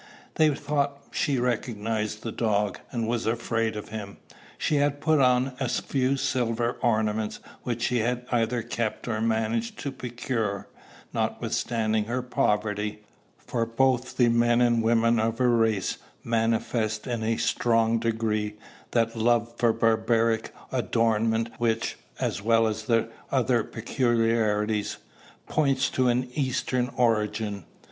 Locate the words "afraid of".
3.27-3.89